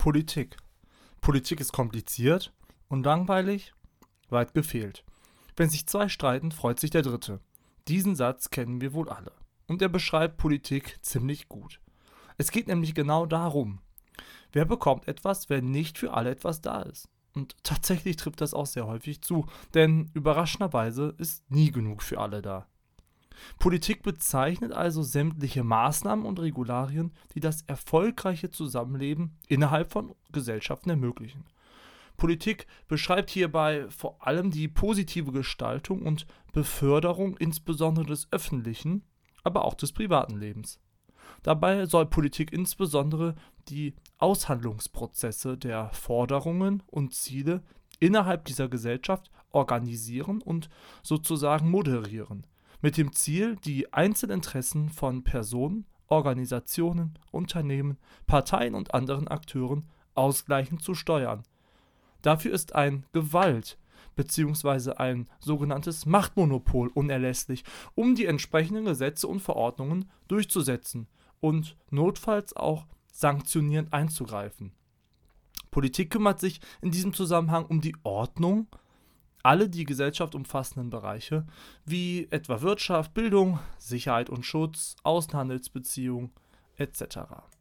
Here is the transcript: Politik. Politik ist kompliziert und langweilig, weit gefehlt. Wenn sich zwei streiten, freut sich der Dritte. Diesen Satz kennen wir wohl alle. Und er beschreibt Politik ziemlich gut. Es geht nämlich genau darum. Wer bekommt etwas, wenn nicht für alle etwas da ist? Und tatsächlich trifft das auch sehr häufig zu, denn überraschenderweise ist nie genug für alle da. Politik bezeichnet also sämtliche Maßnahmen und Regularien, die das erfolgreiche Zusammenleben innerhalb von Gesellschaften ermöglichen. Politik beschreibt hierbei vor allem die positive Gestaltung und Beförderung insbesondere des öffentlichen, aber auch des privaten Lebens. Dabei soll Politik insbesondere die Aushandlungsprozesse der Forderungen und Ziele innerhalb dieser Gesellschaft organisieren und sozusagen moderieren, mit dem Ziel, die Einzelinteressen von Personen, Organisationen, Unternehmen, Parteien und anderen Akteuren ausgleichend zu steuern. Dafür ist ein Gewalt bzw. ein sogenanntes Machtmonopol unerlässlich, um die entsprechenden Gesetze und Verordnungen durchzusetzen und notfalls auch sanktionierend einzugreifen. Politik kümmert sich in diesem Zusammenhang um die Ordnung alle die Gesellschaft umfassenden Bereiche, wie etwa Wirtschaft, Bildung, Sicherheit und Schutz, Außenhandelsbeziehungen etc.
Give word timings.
Politik. 0.00 0.56
Politik 1.20 1.60
ist 1.60 1.74
kompliziert 1.74 2.54
und 2.88 3.04
langweilig, 3.04 3.74
weit 4.30 4.54
gefehlt. 4.54 5.04
Wenn 5.56 5.68
sich 5.68 5.86
zwei 5.86 6.08
streiten, 6.08 6.52
freut 6.52 6.80
sich 6.80 6.88
der 6.88 7.02
Dritte. 7.02 7.40
Diesen 7.86 8.16
Satz 8.16 8.48
kennen 8.48 8.80
wir 8.80 8.94
wohl 8.94 9.10
alle. 9.10 9.32
Und 9.66 9.82
er 9.82 9.90
beschreibt 9.90 10.38
Politik 10.38 10.96
ziemlich 11.02 11.50
gut. 11.50 11.80
Es 12.38 12.50
geht 12.50 12.66
nämlich 12.66 12.94
genau 12.94 13.26
darum. 13.26 13.80
Wer 14.52 14.64
bekommt 14.64 15.06
etwas, 15.06 15.50
wenn 15.50 15.70
nicht 15.70 15.98
für 15.98 16.14
alle 16.14 16.30
etwas 16.30 16.62
da 16.62 16.80
ist? 16.80 17.10
Und 17.34 17.62
tatsächlich 17.62 18.16
trifft 18.16 18.40
das 18.40 18.54
auch 18.54 18.64
sehr 18.64 18.86
häufig 18.86 19.20
zu, 19.20 19.44
denn 19.74 20.10
überraschenderweise 20.14 21.14
ist 21.18 21.50
nie 21.50 21.72
genug 21.72 22.02
für 22.02 22.18
alle 22.20 22.40
da. 22.40 22.66
Politik 23.58 24.02
bezeichnet 24.02 24.72
also 24.72 25.02
sämtliche 25.02 25.64
Maßnahmen 25.64 26.24
und 26.24 26.40
Regularien, 26.40 27.12
die 27.34 27.40
das 27.40 27.62
erfolgreiche 27.62 28.50
Zusammenleben 28.50 29.36
innerhalb 29.48 29.92
von 29.92 30.14
Gesellschaften 30.32 30.90
ermöglichen. 30.90 31.44
Politik 32.16 32.66
beschreibt 32.86 33.30
hierbei 33.30 33.86
vor 33.88 34.26
allem 34.26 34.50
die 34.50 34.68
positive 34.68 35.32
Gestaltung 35.32 36.02
und 36.02 36.26
Beförderung 36.52 37.36
insbesondere 37.38 38.04
des 38.04 38.28
öffentlichen, 38.30 39.04
aber 39.42 39.64
auch 39.64 39.74
des 39.74 39.92
privaten 39.92 40.36
Lebens. 40.36 40.80
Dabei 41.42 41.86
soll 41.86 42.06
Politik 42.06 42.52
insbesondere 42.52 43.36
die 43.68 43.94
Aushandlungsprozesse 44.18 45.56
der 45.56 45.88
Forderungen 45.90 46.82
und 46.86 47.14
Ziele 47.14 47.62
innerhalb 48.00 48.44
dieser 48.44 48.68
Gesellschaft 48.68 49.30
organisieren 49.50 50.42
und 50.42 50.68
sozusagen 51.02 51.70
moderieren, 51.70 52.46
mit 52.80 52.96
dem 52.96 53.12
Ziel, 53.12 53.56
die 53.56 53.92
Einzelinteressen 53.92 54.88
von 54.88 55.22
Personen, 55.22 55.86
Organisationen, 56.08 57.18
Unternehmen, 57.30 57.98
Parteien 58.26 58.74
und 58.74 58.94
anderen 58.94 59.28
Akteuren 59.28 59.88
ausgleichend 60.14 60.82
zu 60.82 60.94
steuern. 60.94 61.42
Dafür 62.22 62.52
ist 62.52 62.74
ein 62.74 63.06
Gewalt 63.12 63.78
bzw. 64.16 64.92
ein 64.92 65.28
sogenanntes 65.38 66.04
Machtmonopol 66.06 66.88
unerlässlich, 66.88 67.64
um 67.94 68.14
die 68.14 68.26
entsprechenden 68.26 68.84
Gesetze 68.84 69.28
und 69.28 69.40
Verordnungen 69.40 70.10
durchzusetzen 70.28 71.06
und 71.40 71.76
notfalls 71.90 72.54
auch 72.54 72.86
sanktionierend 73.12 73.92
einzugreifen. 73.92 74.72
Politik 75.70 76.10
kümmert 76.10 76.40
sich 76.40 76.60
in 76.82 76.90
diesem 76.90 77.14
Zusammenhang 77.14 77.64
um 77.66 77.80
die 77.80 77.96
Ordnung 78.02 78.66
alle 79.42 79.68
die 79.68 79.84
Gesellschaft 79.84 80.34
umfassenden 80.34 80.90
Bereiche, 80.90 81.46
wie 81.84 82.28
etwa 82.30 82.60
Wirtschaft, 82.60 83.14
Bildung, 83.14 83.58
Sicherheit 83.78 84.30
und 84.30 84.44
Schutz, 84.44 84.96
Außenhandelsbeziehungen 85.02 86.30
etc. 86.76 87.18